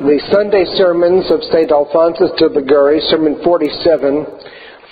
[0.00, 1.68] the Sunday sermons of St.
[1.68, 4.24] Alphonsus de Liguori, Sermon 47,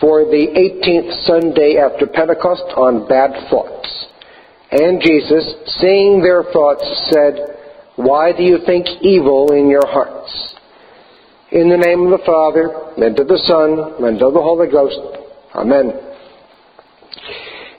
[0.04, 3.88] for the 18th Sunday after Pentecost on bad thoughts.
[4.70, 5.48] And Jesus,
[5.80, 7.56] seeing their thoughts, said,
[7.96, 10.28] Why do you think evil in your hearts?
[11.52, 12.68] In the name of the Father,
[13.00, 15.00] and of the Son, and of the Holy Ghost.
[15.56, 15.88] Amen.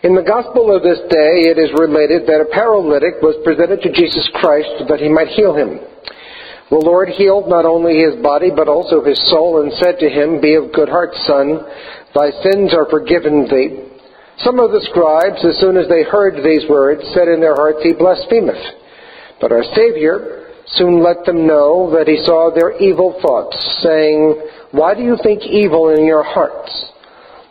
[0.02, 3.94] In the Gospel of this day, it is related that a paralytic was presented to
[3.94, 5.78] Jesus Christ that he might heal him.
[6.70, 10.40] The Lord healed not only his body, but also his soul, and said to him,
[10.40, 11.66] Be of good heart, son,
[12.14, 13.90] thy sins are forgiven thee.
[14.46, 17.82] Some of the scribes, as soon as they heard these words, said in their hearts,
[17.82, 18.62] He blasphemeth.
[19.42, 24.94] But our Savior, soon let them know that he saw their evil thoughts, saying, Why
[24.94, 26.70] do you think evil in your hearts?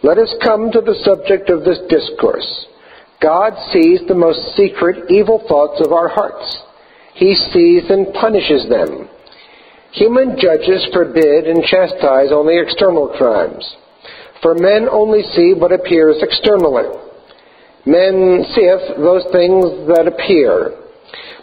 [0.03, 2.67] Let us come to the subject of this discourse.
[3.21, 6.63] God sees the most secret evil thoughts of our hearts.
[7.19, 9.11] He sees and punishes them.
[9.91, 13.67] Human judges forbid and chastise only external crimes,
[14.41, 16.87] for men only see what appears externally.
[17.85, 20.79] Men seeth those things that appear,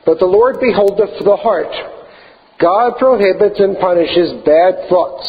[0.06, 1.74] but the Lord beholdeth the heart.
[2.58, 5.28] God prohibits and punishes bad thoughts.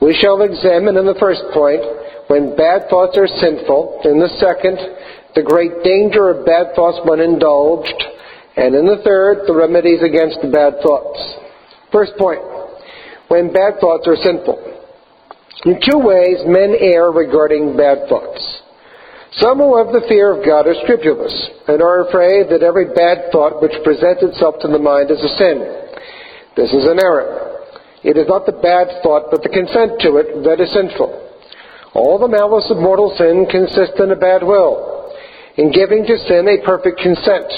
[0.00, 1.82] We shall examine in the first point
[2.26, 4.78] when bad thoughts are sinful, in the second,
[5.36, 8.02] the great danger of bad thoughts when indulged,
[8.56, 11.18] and in the third, the remedies against the bad thoughts.
[11.90, 12.40] First point,
[13.28, 14.60] when bad thoughts are sinful.
[15.64, 18.42] In two ways, men err regarding bad thoughts.
[19.40, 21.32] Some who have the fear of God are scrupulous
[21.68, 25.32] and are afraid that every bad thought which presents itself to the mind is a
[25.40, 25.56] sin.
[26.56, 27.64] This is an error.
[28.04, 31.08] It is not the bad thought, but the consent to it that is sinful.
[31.94, 35.14] All the malice of mortal sin consists in a bad will,
[35.56, 37.48] in giving to sin a perfect consent,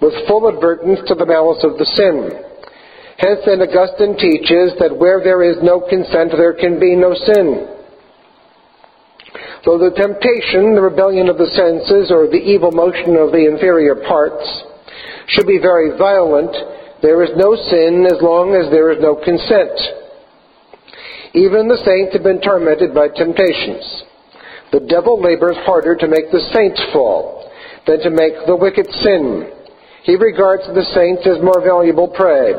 [0.00, 2.44] with full advertence to the malice of the sin.
[3.18, 3.58] Hence, St.
[3.58, 7.74] Augustine teaches that where there is no consent, there can be no sin.
[9.66, 13.96] Though the temptation, the rebellion of the senses, or the evil motion of the inferior
[14.06, 14.46] parts
[15.34, 16.54] should be very violent,
[17.02, 19.74] there is no sin as long as there is no consent.
[21.34, 23.84] Even the saints have been tormented by temptations.
[24.70, 27.50] The devil labors harder to make the saints fall
[27.86, 29.57] than to make the wicked sin.
[30.04, 32.52] He regards the saints as more valuable prey.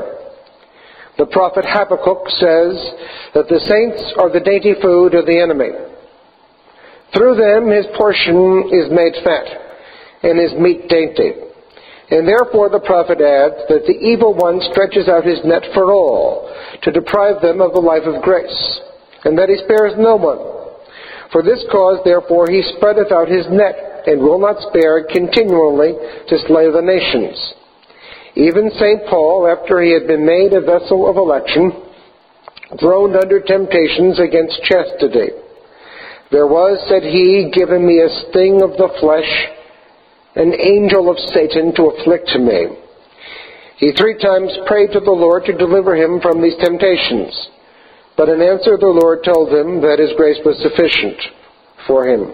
[1.17, 2.75] The prophet Habakkuk says
[3.35, 5.71] that the saints are the dainty food of the enemy.
[7.11, 9.47] Through them his portion is made fat,
[10.23, 11.49] and his meat dainty.
[12.11, 16.49] And therefore the prophet adds that the evil one stretches out his net for all,
[16.83, 18.79] to deprive them of the life of grace,
[19.25, 20.39] and that he spares no one.
[21.31, 25.93] For this cause, therefore, he spreadeth out his net, and will not spare continually
[26.27, 27.37] to slay the nations.
[28.33, 29.05] Even St.
[29.05, 31.69] Paul, after he had been made a vessel of election,
[32.77, 35.29] groaned under temptations against chastity.
[36.31, 39.29] There was, said he, given me a sting of the flesh,
[40.35, 42.65] an angel of Satan to afflict me.
[43.77, 47.33] He three times prayed to the Lord to deliver him from these temptations.
[48.17, 51.17] But in answer, the Lord told him that his grace was sufficient
[51.87, 52.33] for him.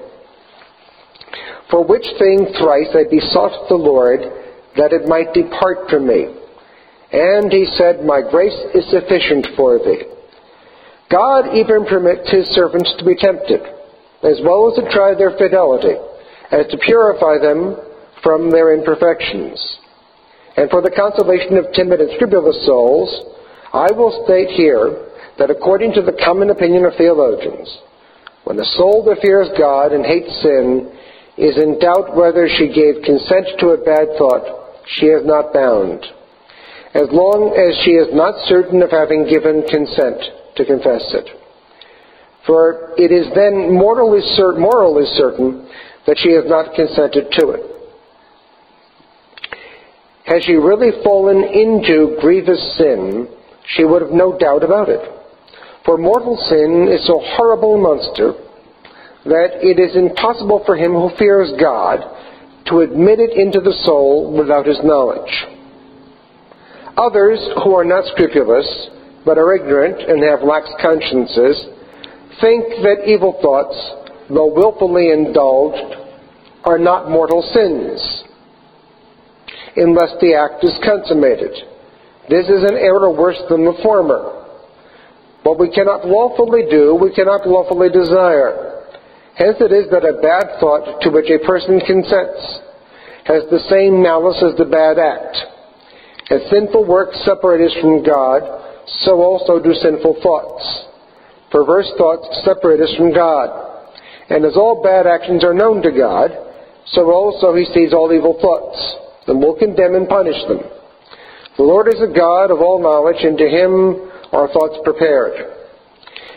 [1.69, 4.21] For which thing thrice I besought the Lord
[4.77, 6.27] that it might depart from me.
[7.11, 10.03] And he said, My grace is sufficient for thee.
[11.09, 13.61] God even permits his servants to be tempted
[14.25, 15.93] as well as to try their fidelity,
[16.51, 17.77] as to purify them
[18.23, 19.61] from their imperfections.
[20.57, 23.09] And for the consolation of timid and scrupulous souls,
[23.71, 27.69] I will state here that according to the common opinion of theologians,
[28.45, 30.89] when a soul that fears God and hates sin
[31.37, 34.43] is in doubt whether she gave consent to a bad thought,
[34.87, 36.05] she is not bound,
[36.93, 40.21] as long as she is not certain of having given consent
[40.55, 41.27] to confess it
[42.45, 45.67] for it is then morally, cer- morally certain
[46.05, 47.63] that she has not consented to it.
[50.25, 53.27] Had she really fallen into grievous sin,
[53.75, 55.01] she would have no doubt about it.
[55.85, 58.33] For mortal sin is so horrible a monster
[59.25, 61.99] that it is impossible for him who fears God
[62.67, 65.29] to admit it into the soul without his knowledge.
[66.97, 68.65] Others who are not scrupulous,
[69.25, 71.65] but are ignorant and have lax consciences,
[72.39, 73.75] think that evil thoughts,
[74.29, 75.95] though wilfully indulged,
[76.63, 78.23] are not mortal sins,
[79.75, 81.51] unless the act is consummated.
[82.29, 84.45] This is an error worse than the former.
[85.43, 88.74] What we cannot lawfully do, we cannot lawfully desire.
[89.35, 92.39] Hence it is that a bad thought to which a person consents
[93.25, 95.35] has the same malice as the bad act.
[96.31, 98.41] As sinful works separate us from God,
[99.03, 100.63] so also do sinful thoughts.
[101.51, 103.49] Perverse thoughts separate us from God.
[104.29, 106.31] And as all bad actions are known to God,
[106.93, 108.77] so also he sees all evil thoughts,
[109.27, 110.59] and will condemn and punish them.
[111.57, 115.33] The Lord is a God of all knowledge, and to him are thoughts prepared.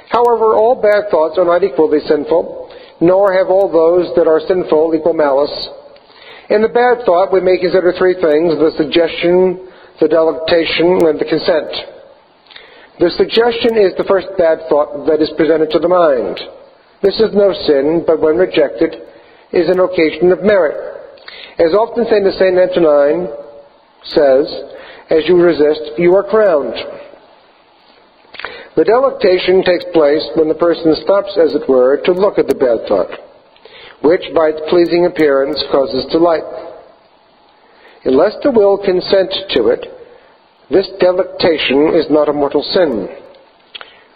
[0.09, 2.68] However, all bad thoughts are not equally sinful,
[3.01, 5.69] nor have all those that are sinful equal malice.
[6.51, 9.69] In the bad thought, we may consider three things the suggestion,
[10.01, 11.71] the delectation, and the consent.
[12.99, 16.41] The suggestion is the first bad thought that is presented to the mind.
[17.03, 18.97] This is no sin, but when rejected,
[19.53, 20.77] is an occasion of merit.
[21.59, 22.59] As often St.
[22.59, 23.31] Antonine
[24.03, 24.47] says,
[25.11, 26.75] as you resist, you are crowned.
[28.79, 32.55] The delectation takes place when the person stops, as it were, to look at the
[32.55, 33.11] bad thought,
[34.07, 36.47] which, by its pleasing appearance, causes delight.
[38.07, 39.83] Unless the will consent to it,
[40.71, 43.11] this delectation is not a mortal sin,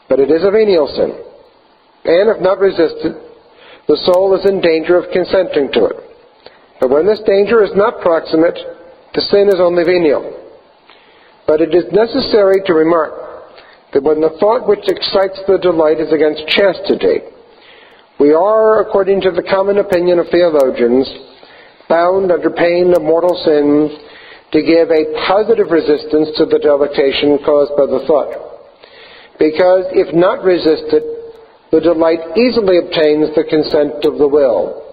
[0.06, 1.10] but it is a venial sin.
[2.06, 3.18] And if not resisted,
[3.90, 5.98] the soul is in danger of consenting to it.
[6.78, 8.62] But when this danger is not proximate,
[9.10, 10.22] the sin is only venial.
[11.50, 13.21] But it is necessary to remark
[13.92, 17.20] that when the thought which excites the delight is against chastity,
[18.18, 21.08] we are, according to the common opinion of theologians,
[21.88, 23.90] bound under pain of mortal sin
[24.52, 28.32] to give a positive resistance to the delectation caused by the thought.
[29.40, 31.02] Because if not resisted,
[31.72, 34.84] the delight easily obtains the consent of the will.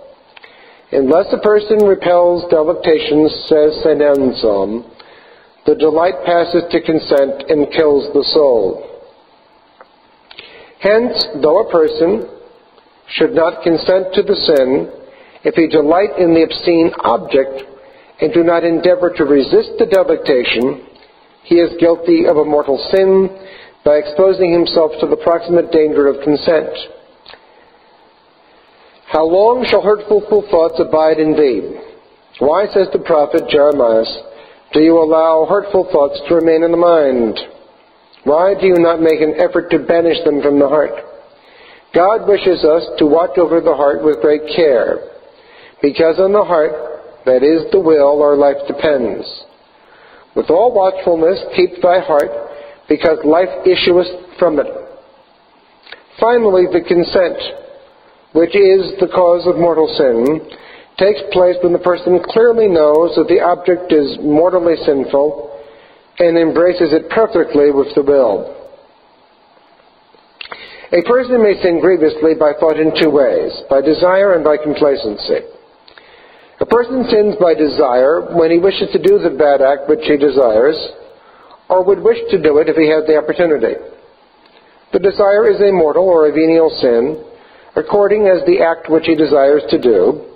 [0.92, 4.02] Unless a person repels delectation, says St.
[4.02, 4.90] Anselm,
[5.70, 8.90] the delight passes to consent and kills the soul.
[10.82, 11.14] Hence,
[11.44, 12.26] though a person
[13.14, 14.90] should not consent to the sin,
[15.46, 17.70] if he delight in the obscene object
[18.20, 20.90] and do not endeavor to resist the delectation,
[21.44, 23.30] he is guilty of a mortal sin
[23.86, 26.74] by exposing himself to the proximate danger of consent.
[29.06, 31.78] How long shall hurtful thoughts abide in thee?
[32.40, 34.29] Why, says the prophet Jeremiah,
[34.74, 37.40] do you allow hurtful thoughts to remain in the mind?
[38.24, 40.92] Why do you not make an effort to banish them from the heart?
[41.96, 45.00] God wishes us to watch over the heart with great care,
[45.82, 46.72] because on the heart,
[47.26, 49.26] that is the will, our life depends.
[50.36, 52.30] With all watchfulness, keep thy heart,
[52.88, 54.68] because life issueth from it.
[56.20, 57.40] Finally, the consent,
[58.34, 60.42] which is the cause of mortal sin,
[61.00, 65.48] takes place when the person clearly knows that the object is mortally sinful
[66.20, 68.60] and embraces it perfectly with the will.
[70.92, 75.48] A person may sin grievously by thought in two ways, by desire and by complacency.
[76.60, 80.18] A person sins by desire when he wishes to do the bad act which he
[80.18, 80.76] desires,
[81.70, 83.80] or would wish to do it if he had the opportunity.
[84.92, 87.24] The desire is a mortal or a venial sin,
[87.78, 90.29] according as the act which he desires to do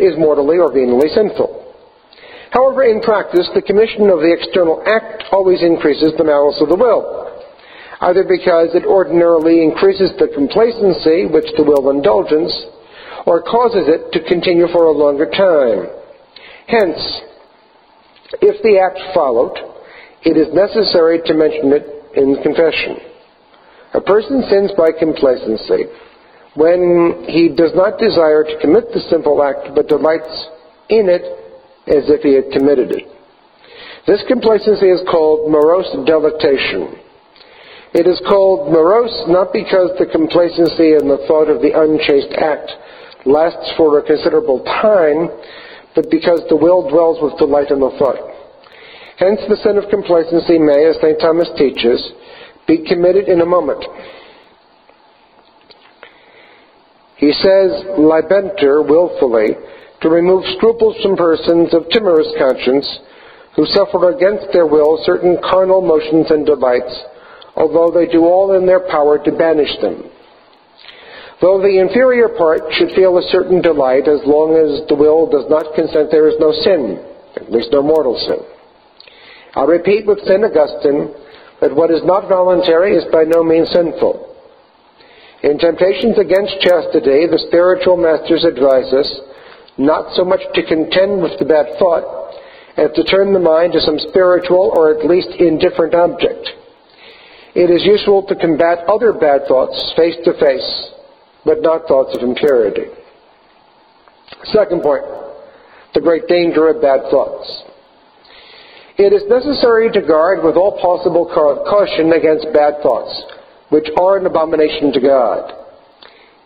[0.00, 1.62] is mortally or venially sinful.
[2.52, 6.76] However, in practice, the commission of the external act always increases the malice of the
[6.76, 7.28] will,
[8.00, 12.52] either because it ordinarily increases the complacency which the will indulges,
[13.24, 15.88] or causes it to continue for a longer time.
[16.68, 17.00] Hence,
[18.44, 19.56] if the act followed,
[20.22, 23.00] it is necessary to mention it in confession.
[23.94, 25.88] A person sins by complacency
[26.54, 30.30] when he does not desire to commit the simple act but delights
[30.88, 31.24] in it
[31.88, 33.08] as if he had committed it.
[34.06, 36.98] This complacency is called morose delectation.
[37.94, 42.72] It is called morose not because the complacency and the thought of the unchaste act
[43.24, 45.30] lasts for a considerable time,
[45.94, 48.18] but because the will dwells with delight in the thought.
[49.18, 51.20] Hence, the sin of complacency may, as St.
[51.20, 52.00] Thomas teaches,
[52.66, 53.84] be committed in a moment.
[57.22, 59.54] He says, libenter willfully,
[60.00, 62.82] to remove scruples from persons of timorous conscience
[63.54, 66.90] who suffer against their will certain carnal motions and delights,
[67.54, 70.02] although they do all in their power to banish them.
[71.40, 75.46] Though the inferior part should feel a certain delight, as long as the will does
[75.46, 76.98] not consent, there is no sin,
[77.36, 78.42] at least no mortal sin.
[79.54, 80.42] I repeat with St.
[80.42, 81.14] Augustine
[81.60, 84.31] that what is not voluntary is by no means sinful.
[85.42, 89.10] In Temptations Against Chastity, the spiritual masters advise us
[89.76, 92.34] not so much to contend with the bad thought
[92.76, 96.48] as to turn the mind to some spiritual or at least indifferent object.
[97.54, 100.90] It is useful to combat other bad thoughts face to face,
[101.44, 102.86] but not thoughts of impurity.
[104.44, 105.04] Second point,
[105.94, 107.64] the great danger of bad thoughts.
[108.96, 113.12] It is necessary to guard with all possible caution against bad thoughts,
[113.72, 115.48] which are an abomination to God.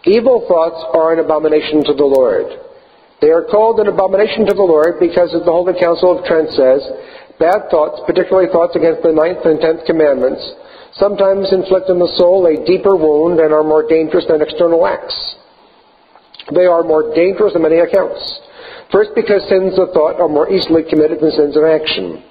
[0.06, 2.46] Evil thoughts are an abomination to the Lord.
[3.20, 6.54] They are called an abomination to the Lord because, as the Holy Council of Trent
[6.54, 6.86] says,
[7.42, 10.38] bad thoughts, particularly thoughts against the ninth and tenth commandments,
[10.94, 15.18] sometimes inflict on the soul a deeper wound and are more dangerous than external acts.
[16.54, 18.22] They are more dangerous on many accounts.
[18.94, 22.22] First, because sins of thought are more easily committed than sins of action.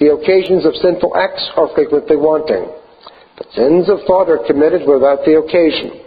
[0.00, 2.79] The occasions of sinful acts are frequently wanting.
[3.54, 6.04] Sins of thought are committed without the occasion.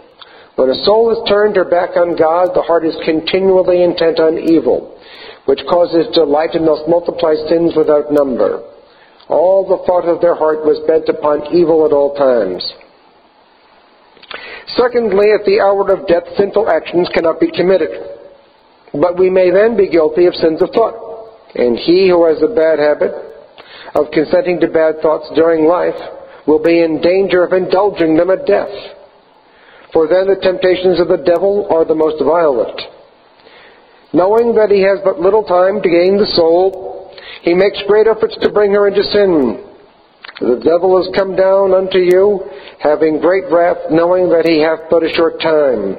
[0.56, 4.38] When a soul is turned her back on God, the heart is continually intent on
[4.38, 4.96] evil,
[5.46, 8.62] which causes delight and thus multiplies sins without number.
[9.28, 12.62] All the thought of their heart was bent upon evil at all times.
[14.78, 17.90] Secondly, at the hour of death, sinful actions cannot be committed.
[18.94, 20.94] But we may then be guilty of sins of thought.
[21.54, 23.12] And he who has a bad habit
[23.94, 25.98] of consenting to bad thoughts during life
[26.46, 28.72] will be in danger of indulging them at death.
[29.92, 32.80] For then the temptations of the devil are the most violent.
[34.12, 38.36] Knowing that he has but little time to gain the soul, he makes great efforts
[38.42, 39.64] to bring her into sin.
[40.40, 42.42] The devil is come down unto you,
[42.80, 45.96] having great wrath, knowing that he hath but a short time.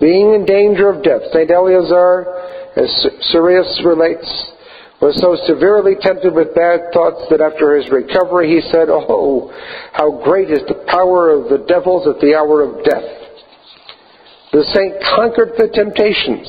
[0.00, 1.50] Being in danger of death, St.
[1.50, 2.26] Eleazar,
[2.76, 2.90] as
[3.32, 4.28] Surius relates,
[5.00, 9.52] was so severely tempted with bad thoughts that after his recovery he said, Oh,
[9.92, 13.04] how great is the power of the devils at the hour of death.
[14.52, 16.48] The saint conquered the temptations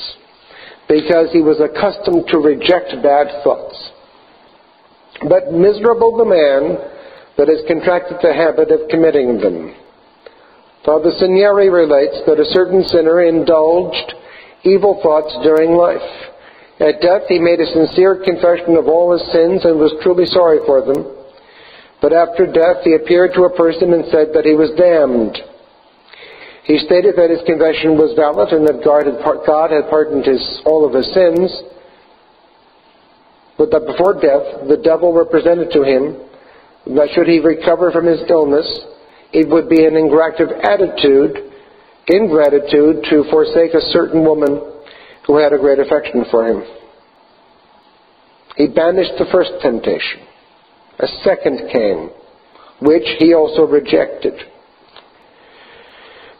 [0.87, 3.75] because he was accustomed to reject bad thoughts.
[5.27, 6.77] But miserable the man
[7.37, 9.75] that has contracted the habit of committing them.
[10.85, 14.13] Father Segneri relates that a certain sinner indulged
[14.63, 15.99] evil thoughts during life.
[16.79, 20.59] At death, he made a sincere confession of all his sins and was truly sorry
[20.65, 21.01] for them.
[22.01, 25.41] But after death, he appeared to a person and said that he was damned.
[26.69, 30.43] He stated that his confession was valid and that God had, God had pardoned his,
[30.65, 31.49] all of his sins,
[33.57, 36.21] but that before death, the devil represented to him
[36.93, 38.67] that should he recover from his illness,
[39.33, 41.51] it would be an ingratitude attitude,
[42.05, 44.76] ingratitude to forsake a certain woman
[45.27, 46.63] who had a great affection for him.
[48.55, 50.21] He banished the first temptation.
[50.99, 52.09] A second came,
[52.81, 54.33] which he also rejected.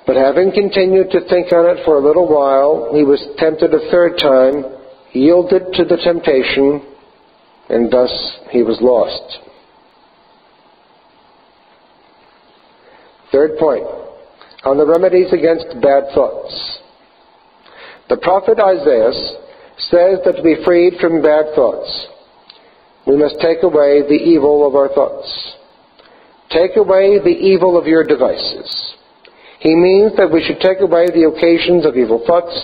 [0.08, 3.92] But having continued to think on it for a little while, he was tempted a
[3.92, 4.64] third time,
[5.12, 6.82] yielded to the temptation,
[7.70, 8.10] and thus
[8.50, 9.40] he was lost.
[13.32, 13.84] Third point
[14.64, 16.80] on the remedies against bad thoughts.
[18.10, 19.12] The prophet Isaiah
[19.92, 22.08] says that to be freed from bad thoughts,
[23.06, 25.28] we must take away the evil of our thoughts.
[26.50, 28.96] Take away the evil of your devices.
[29.60, 32.56] He means that we should take away the occasions of evil thoughts,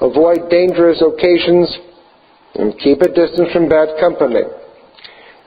[0.00, 1.70] avoid dangerous occasions,
[2.56, 4.42] and keep a distance from bad company.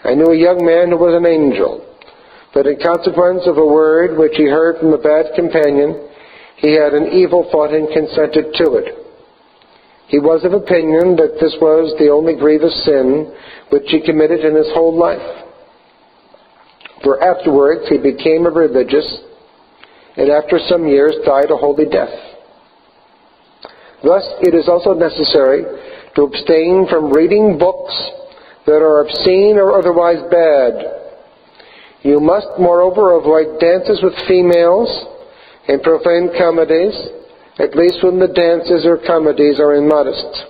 [0.05, 1.83] I knew a young man who was an angel,
[2.53, 6.07] but in consequence of a word which he heard from a bad companion,
[6.57, 9.08] he had an evil thought and consented to it.
[10.09, 13.31] He was of opinion that this was the only grievous sin
[13.69, 15.45] which he committed in his whole life.
[17.03, 19.05] For afterwards he became a religious,
[20.17, 22.09] and after some years died a holy death.
[24.03, 25.63] Thus it is also necessary
[26.15, 27.93] to abstain from reading books
[28.65, 30.73] that are obscene or otherwise bad.
[32.01, 34.89] You must, moreover, avoid dances with females
[35.67, 36.95] and profane comedies,
[37.59, 40.47] at least when the dances or comedies are immodest.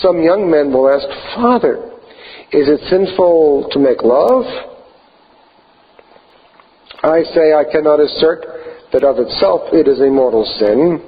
[0.00, 1.06] Some young men will ask,
[1.36, 1.92] Father,
[2.50, 4.44] is it sinful to make love?
[7.04, 8.46] I say I cannot assert
[8.92, 11.02] that of itself it is a mortal sin,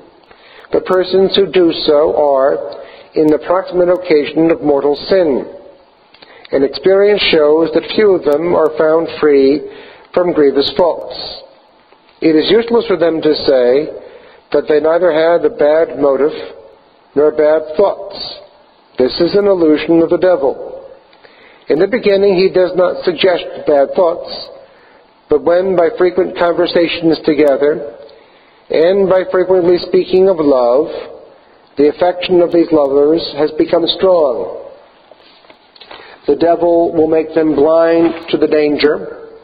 [0.70, 5.48] but persons who do so are in the proximate occasion of mortal sin.
[6.52, 9.62] And experience shows that few of them are found free
[10.12, 11.16] from grievous faults.
[12.20, 14.03] It is useless for them to say,
[14.54, 16.32] that they neither had a bad motive
[17.16, 18.16] nor bad thoughts.
[18.96, 20.94] This is an illusion of the devil.
[21.68, 24.30] In the beginning, he does not suggest bad thoughts,
[25.28, 27.98] but when by frequent conversations together
[28.70, 30.86] and by frequently speaking of love,
[31.76, 34.70] the affection of these lovers has become strong.
[36.28, 39.34] The devil will make them blind to the danger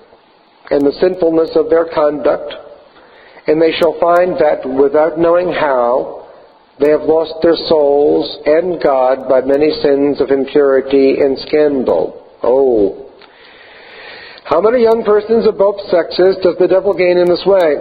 [0.70, 2.54] and the sinfulness of their conduct
[3.50, 6.20] and they shall find that without knowing how,
[6.80, 12.24] They have lost their souls and God by many sins of impurity and scandal.
[12.42, 13.12] Oh.
[14.44, 17.76] How many young persons of both sexes does the devil gain in this way?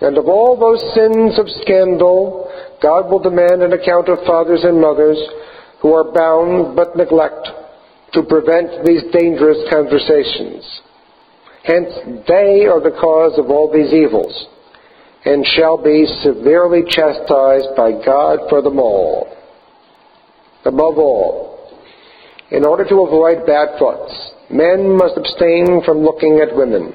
[0.00, 2.46] And of all those sins of scandal,
[2.80, 5.18] God will demand an account of fathers and mothers
[5.82, 7.50] who are bound but neglect
[8.14, 10.62] to prevent these dangerous conversations.
[11.64, 11.90] Hence,
[12.30, 14.46] they are the cause of all these evils,
[15.24, 19.36] and shall be severely chastised by God for them all.
[20.64, 21.48] Above all,
[22.50, 24.12] in order to avoid bad thoughts,
[24.50, 26.94] men must abstain from looking at women,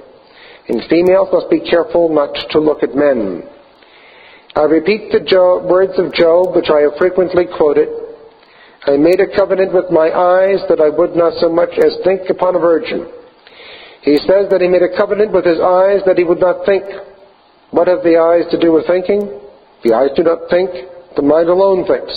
[0.68, 3.44] and females must be careful not to look at men.
[4.56, 7.90] I repeat the Job, words of Job, which I have frequently quoted.
[8.86, 12.30] I made a covenant with my eyes that I would not so much as think
[12.30, 13.08] upon a virgin.
[14.02, 16.84] He says that he made a covenant with his eyes that he would not think.
[17.74, 19.42] What have the eyes to do with thinking?
[19.82, 20.70] The eyes do not think,
[21.18, 22.14] the mind alone thinks.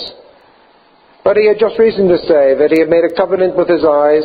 [1.25, 3.81] But he had just reason to say that he had made a covenant with his
[3.81, 4.21] eyes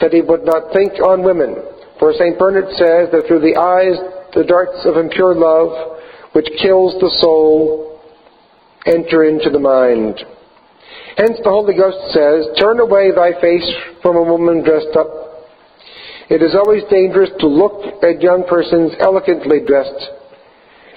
[0.00, 1.60] that he would not think on women.
[2.00, 2.38] For St.
[2.38, 4.00] Bernard says that through the eyes
[4.32, 6.00] the darts of impure love,
[6.32, 8.00] which kills the soul,
[8.86, 10.16] enter into the mind.
[11.20, 13.68] Hence the Holy Ghost says, Turn away thy face
[14.02, 15.24] from a woman dressed up
[16.30, 20.08] it is always dangerous to look at young persons elegantly dressed,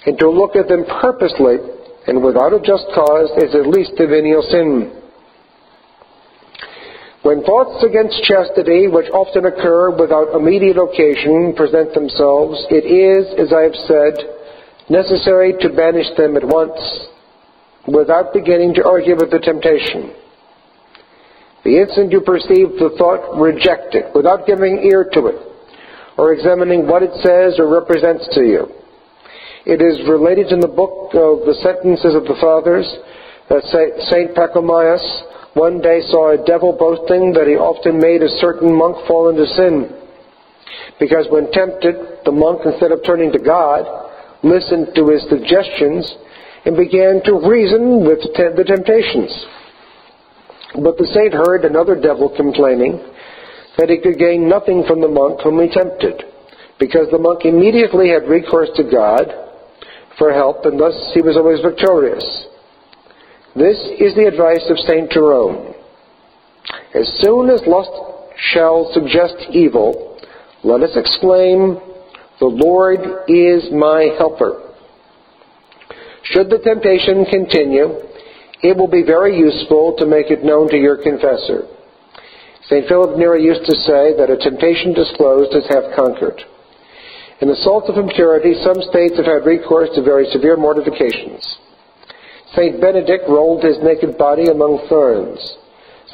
[0.07, 1.59] and to look at them purposely
[2.07, 5.03] and without a just cause is at least a venial sin.
[7.23, 13.51] When thoughts against chastity, which often occur without immediate occasion, present themselves, it is, as
[13.51, 14.15] I have said,
[14.87, 16.79] necessary to banish them at once,
[17.85, 20.15] without beginning to argue with the temptation.
[21.65, 25.35] The instant you perceive the thought, reject it without giving ear to it
[26.17, 28.71] or examining what it says or represents to you.
[29.67, 32.87] It is related in the book of the sentences of the fathers
[33.51, 33.67] that
[34.07, 35.03] Saint Pachomius
[35.59, 39.43] one day saw a devil boasting that he often made a certain monk fall into
[39.59, 39.91] sin.
[41.03, 43.83] Because when tempted, the monk, instead of turning to God,
[44.39, 46.07] listened to his suggestions
[46.63, 49.35] and began to reason with the temptations.
[50.79, 53.03] But the saint heard another devil complaining
[53.75, 56.23] that he could gain nothing from the monk whom he tempted,
[56.79, 59.43] because the monk immediately had recourse to God
[60.17, 62.23] for help, and thus he was always victorious.
[63.55, 65.09] This is the advice of St.
[65.11, 65.73] Jerome.
[66.93, 67.91] As soon as lust
[68.53, 70.19] shall suggest evil,
[70.63, 71.79] let us exclaim,
[72.39, 74.61] The Lord is my helper.
[76.23, 77.97] Should the temptation continue,
[78.61, 81.67] it will be very useful to make it known to your confessor.
[82.63, 82.87] St.
[82.87, 86.41] Philip Neri used to say that a temptation disclosed is half conquered.
[87.39, 91.45] In the salt of impurity, some states have had recourse to very severe mortifications.
[92.53, 92.81] St.
[92.81, 95.37] Benedict rolled his naked body among ferns.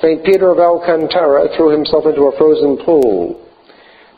[0.01, 0.25] St.
[0.25, 3.39] Peter of Alcantara threw himself into a frozen pool.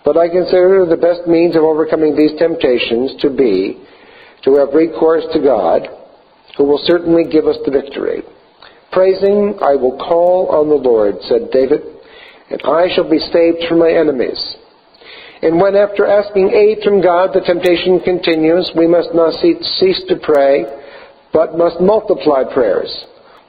[0.04, 3.86] But I consider the best means of overcoming these temptations to be
[4.44, 5.88] to have recourse to God
[6.58, 8.24] who will certainly give us the victory.
[8.92, 11.82] Praising, I will call on the Lord, said David,
[12.50, 14.40] and I shall be saved from my enemies.
[15.46, 20.18] And when after asking aid from God the temptation continues, we must not cease to
[20.24, 20.66] pray,
[21.32, 22.90] but must multiply prayers.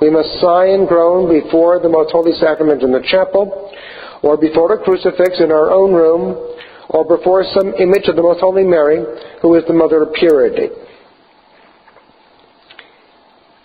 [0.03, 3.73] We must sigh and groan before the most holy sacrament in the chapel,
[4.21, 6.37] or before a crucifix in our own room,
[6.91, 9.01] or before some image of the most holy Mary,
[9.41, 10.69] who is the mother of purity.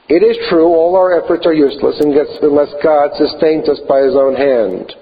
[0.08, 4.36] It is true, all our efforts are useless unless God sustains us by His own
[4.36, 4.96] hand.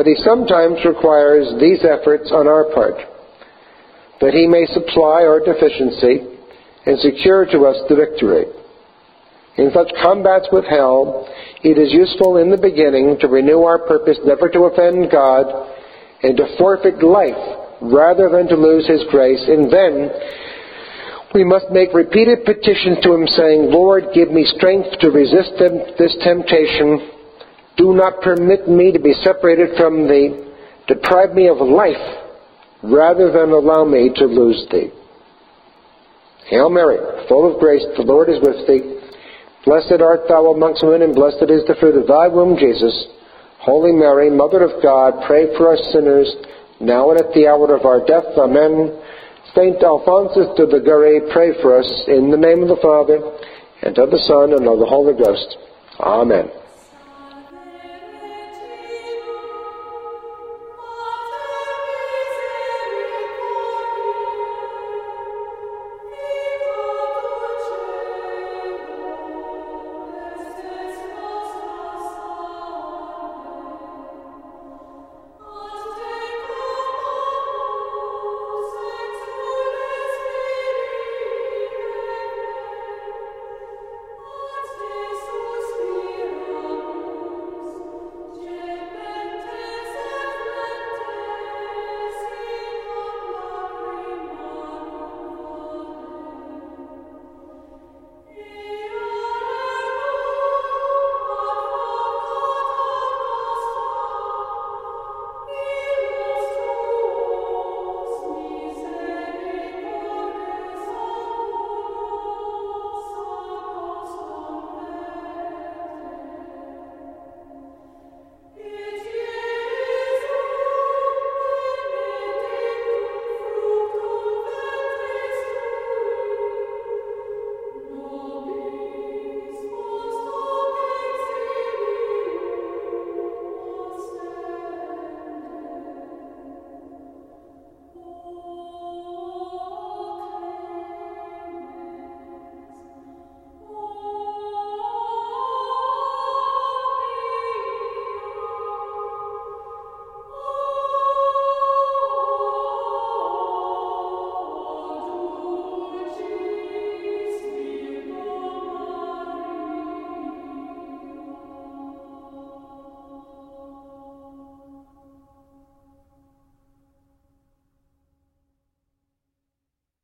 [0.00, 2.96] But He sometimes requires these efforts on our part,
[4.22, 6.24] that He may supply our deficiency
[6.86, 8.46] and secure to us the victory.
[9.58, 11.28] In such combats with hell,
[11.62, 15.44] it is useful in the beginning to renew our purpose never to offend God
[16.22, 17.36] and to forfeit life
[17.82, 20.08] rather than to lose His grace, and then
[21.34, 26.16] we must make repeated petitions to Him saying, Lord, give me strength to resist this
[26.24, 27.19] temptation.
[27.80, 30.52] Do not permit me to be separated from Thee.
[30.86, 31.96] Deprive me of life
[32.82, 34.92] rather than allow me to lose Thee.
[36.50, 39.00] Hail Mary, full of grace, the Lord is with Thee.
[39.64, 42.92] Blessed art Thou amongst women, and blessed is the fruit of Thy womb, Jesus.
[43.60, 46.28] Holy Mary, Mother of God, pray for us sinners,
[46.80, 48.28] now and at the hour of our death.
[48.36, 48.92] Amen.
[49.54, 53.24] Saint Alphonsus de Liguori, pray for us in the name of the Father,
[53.80, 55.56] and of the Son, and of the Holy Ghost.
[56.00, 56.59] Amen.